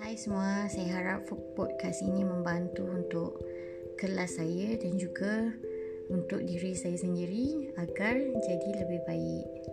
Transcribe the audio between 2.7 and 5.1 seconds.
untuk kelas saya dan